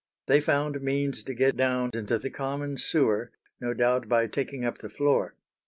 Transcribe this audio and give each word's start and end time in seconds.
They 0.25 0.41
found 0.41 0.81
means 0.81 1.21
to 1.21 1.35
get 1.35 1.55
down 1.55 1.91
into 1.93 2.17
the 2.17 2.31
common 2.31 2.77
sewer, 2.77 3.29
no 3.59 3.75
doubt 3.75 4.09
by 4.09 4.25
taking 4.25 4.65
up 4.65 4.79
the 4.79 4.89
floor. 4.89 5.35